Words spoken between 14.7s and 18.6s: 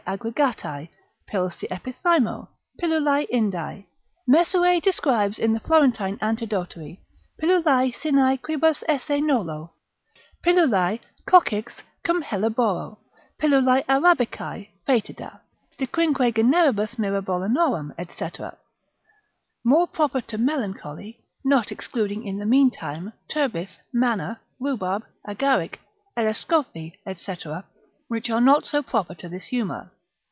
Faetida, de quinque generibus mirabolanorum, &c.